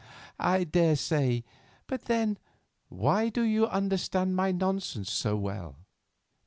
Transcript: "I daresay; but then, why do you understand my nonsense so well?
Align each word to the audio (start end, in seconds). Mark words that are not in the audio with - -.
"I 0.39 0.63
daresay; 0.63 1.43
but 1.85 2.05
then, 2.05 2.39
why 2.89 3.29
do 3.29 3.43
you 3.43 3.67
understand 3.67 4.35
my 4.35 4.51
nonsense 4.51 5.11
so 5.11 5.35
well? 5.35 5.75